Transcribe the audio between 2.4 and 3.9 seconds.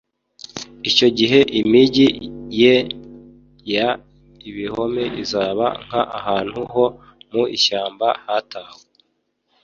ye y